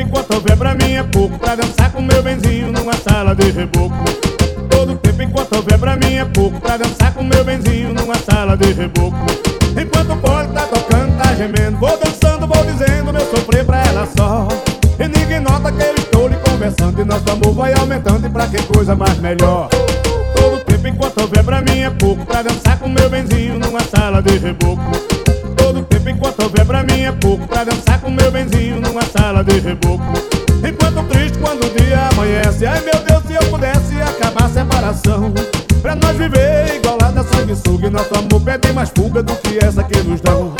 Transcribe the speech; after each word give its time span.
enquanto 0.00 0.34
houver 0.34 0.56
pra 0.56 0.74
mim 0.74 0.92
é 0.94 1.02
pouco. 1.02 1.38
Pra 1.38 1.56
dançar 1.56 1.90
com 1.92 2.02
meu 2.02 2.22
benzinho 2.22 2.70
numa 2.70 2.94
sala 2.94 3.34
de 3.34 3.50
reboco. 3.50 4.04
Todo 4.70 4.96
tempo 4.96 5.22
enquanto 5.22 5.56
houver 5.56 5.78
pra 5.78 5.96
mim 5.96 6.14
é 6.14 6.24
pouco. 6.24 6.60
Pra 6.60 6.76
dançar 6.76 7.12
com 7.12 7.24
meu 7.24 7.44
benzinho 7.44 7.92
numa 7.92 8.14
sala 8.16 8.56
de 8.56 8.72
reboco. 8.72 9.26
Enquanto 9.76 10.12
o 10.12 10.16
pole 10.18 10.48
tá 10.48 10.66
tocando, 10.66 11.18
tá 11.18 11.34
gemendo 11.34 11.78
Vou 11.78 11.98
dançando, 11.98 12.46
vou 12.46 12.64
dizendo 12.64 13.12
meu 13.12 13.22
sofrer 13.22 13.64
pra 13.64 13.84
ela 13.86 14.08
só. 14.16 14.46
E 14.98 15.08
ninguém 15.08 15.40
nota 15.40 15.72
que 15.72 15.82
eu 15.82 15.94
estou 15.96 16.28
lhe 16.28 16.36
conversando 16.36 17.00
E 17.00 17.04
nosso 17.04 17.28
amor 17.28 17.52
vai 17.54 17.74
aumentando 17.74 18.24
e 18.24 18.30
pra 18.30 18.46
que 18.46 18.62
coisa 18.62 18.94
mais 18.94 19.18
melhor? 19.18 19.68
Todo 20.36 20.64
tempo 20.64 20.86
enquanto 20.86 21.20
houver 21.20 21.42
pra 21.42 21.60
mim 21.60 21.80
é 21.80 21.90
pouco. 21.90 22.24
Pra 22.24 22.42
dançar 22.42 22.78
com 22.78 22.88
meu 22.88 23.10
benzinho 23.10 23.58
numa 23.58 23.80
sala 23.80 24.22
de 24.22 24.38
reboco. 24.38 24.92
Todo 24.92 25.13
enquanto 26.34 26.42
houver 26.42 26.66
pra 26.66 26.82
mim 26.82 27.02
é 27.02 27.12
pouco 27.12 27.46
Pra 27.46 27.64
dançar 27.64 28.00
com 28.00 28.10
meu 28.10 28.30
benzinho 28.30 28.80
numa 28.80 29.02
sala 29.02 29.42
de 29.44 29.58
reboco. 29.60 30.04
Enquanto 30.66 31.08
triste 31.08 31.38
quando 31.38 31.64
o 31.64 31.70
dia 31.70 32.08
amanhece 32.12 32.66
Ai 32.66 32.80
meu 32.80 32.98
Deus, 33.06 33.22
se 33.26 33.34
eu 33.34 33.50
pudesse 33.50 34.02
acabar 34.02 34.44
a 34.44 34.48
separação. 34.48 35.32
Pra 35.80 35.94
nós 35.94 36.16
viver 36.16 36.76
igualada 36.76 37.22
sanguessuga 37.24 37.86
E 37.86 37.90
nosso 37.90 38.14
amor 38.14 38.40
pede 38.40 38.72
mais 38.72 38.90
fuga 38.90 39.22
do 39.22 39.34
que 39.36 39.62
essa 39.62 39.82
que 39.84 40.02
nos 40.02 40.20
dão 40.20 40.54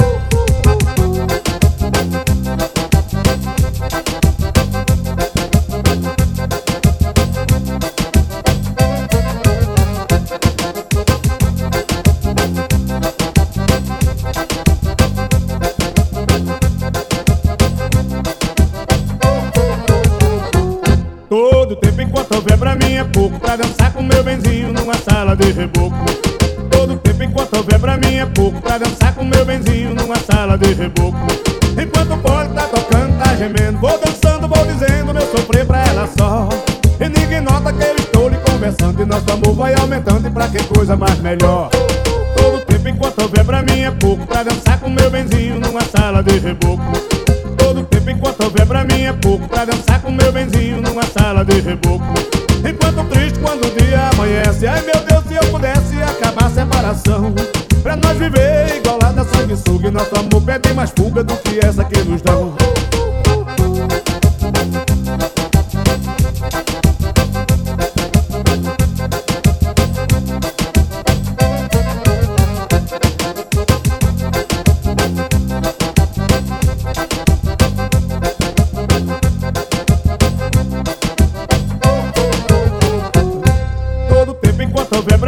houver 22.45 22.59
pra 22.59 22.75
mim 22.75 22.95
é 22.95 23.05
pouco 23.05 23.41
Pra 23.41 23.57
dançar 23.57 23.93
com 23.93 24.03
meu 24.03 24.23
benzinho 24.23 24.73
numa 24.73 24.95
sala 24.95 25.35
de 25.35 25.51
reboco. 25.51 25.97
Todo 26.71 26.97
tempo 26.97 27.23
enquanto 27.23 27.57
houver 27.57 27.79
pra 27.79 27.97
mim 27.97 28.17
é 28.17 28.27
pouco 28.27 28.61
Pra 28.61 28.77
dançar 28.77 29.15
com 29.15 29.25
meu 29.25 29.45
benzinho 29.45 29.95
numa 29.95 30.17
sala 30.17 30.59
de 30.59 30.75
reboco. 30.75 31.27
Enquanto 31.81 32.13
o 32.13 32.19
pole 32.19 32.49
tá 32.51 32.67
tocando, 32.69 33.19
tá 33.19 33.35
gemendo 33.35 33.79
Vou 33.79 33.99
dançando, 33.99 34.47
vou 34.47 34.67
dizendo 34.67 35.15
meu 35.15 35.23
sofrer 35.23 35.67
pra 35.67 35.85
ela 35.87 36.09
só. 36.19 36.49
E 37.01 37.09
ninguém 37.09 37.41
nota 37.41 37.73
que 37.73 37.83
eu 37.83 37.97
estou 37.97 38.29
lhe 38.29 38.37
conversando 38.37 39.03
E 39.03 39.07
nosso 39.07 39.33
amor 39.33 39.55
vai 39.55 39.75
aumentando 39.75 40.29
e 40.29 40.31
pra 40.31 40.49
que 40.49 40.63
coisa 40.65 40.97
mais 40.97 41.19
melhor? 41.21 41.71
Todo 42.37 42.65
tempo 42.67 42.89
enquanto 42.89 43.23
houver 43.23 43.45
pra 43.45 43.63
mim 43.63 43.81
é 43.81 43.91
pouco 43.91 44.27
Pra 44.27 44.43
dançar 44.43 44.79
com 44.81 44.91
meu 44.91 45.11
benzinho 45.11 45.59
numa 45.59 45.83
sala 45.83 46.23
de 46.23 46.39
reboco. 46.39 46.93
Todo 47.57 47.83
tempo 47.85 48.11
enquanto 48.11 48.45
houver 48.45 48.67
pra 48.67 48.85
mim 48.85 49.05
é 49.05 49.13
pouco 49.15 49.49
Pra 49.49 49.65
dançar 49.65 50.03
com 50.03 50.11
meu 50.11 50.31
benzinho 50.31 50.83
numa 50.83 51.05
sala 51.05 51.45
de 51.45 51.61
reboco 51.61 52.34
Enquanto 52.65 53.09
triste 53.11 53.39
quando 53.41 53.67
o 53.67 53.71
dia 53.71 54.11
amanhece 54.15 54.67
Ai 54.67 54.81
meu 54.83 55.01
Deus, 55.05 55.25
se 55.29 55.35
eu 55.35 55.51
pudesse 55.51 56.03
acabar 56.03 56.47
a 56.47 56.51
separação. 56.51 57.35
Pra 57.83 57.97
nós 57.97 58.17
viver 58.17 58.77
igualada 58.77 59.21
a 59.21 59.25
sanguessuga 59.25 59.89
E 59.89 59.91
nosso 59.91 60.19
amor 60.19 60.43
pede 60.43 60.73
mais 60.73 60.91
fuga 60.91 61.23
do 61.23 61.37
que 61.37 61.59
essa 61.65 61.85
que 61.85 61.99
nos 62.03 62.23
dão 62.23 62.55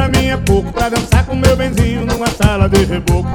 pra 0.06 0.20
mim 0.20 0.28
é 0.28 0.36
pouco. 0.36 0.72
Pra 0.72 0.88
dançar 0.88 1.26
com 1.26 1.34
meu 1.34 1.56
benzinho 1.56 2.04
numa 2.06 2.26
sala 2.28 2.68
de 2.68 2.84
reboco. 2.84 3.28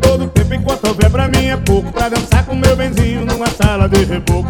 Todo 0.00 0.26
tempo 0.28 0.54
enquanto 0.54 0.86
houver 0.86 1.10
pra 1.10 1.28
mim 1.28 1.46
é 1.46 1.56
pouco. 1.56 1.92
Pra 1.92 2.08
dançar 2.08 2.44
com 2.44 2.54
meu 2.54 2.76
benzinho 2.76 3.24
numa 3.24 3.46
sala 3.46 3.88
de 3.88 4.04
reboco. 4.04 4.48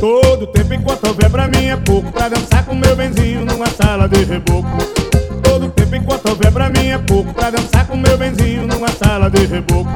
Todo 0.00 0.46
tempo 0.48 0.74
enquanto 0.74 1.06
houver 1.06 1.30
pra 1.30 1.48
mim 1.48 1.66
é 1.66 1.76
pouco. 1.76 2.12
Pra 2.12 2.28
dançar 2.28 2.64
com 2.64 2.74
meu 2.74 2.96
benzinho 2.96 3.44
numa 3.44 3.66
sala 3.66 4.08
de 4.08 4.24
reboco. 4.24 4.68
Todo 5.42 5.68
tempo 5.70 5.96
enquanto 5.96 6.28
houver 6.28 6.52
pra 6.52 6.68
mim 6.68 6.88
é 6.88 6.98
pouco. 6.98 7.34
Pra 7.34 7.50
dançar 7.50 7.86
com 7.86 7.96
meu 7.96 8.16
benzinho 8.16 8.66
numa 8.66 8.88
sala 8.88 9.28
de 9.28 9.46
reboco 9.46 9.90